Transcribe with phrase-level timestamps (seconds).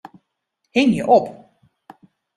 [0.73, 1.25] Hingje op.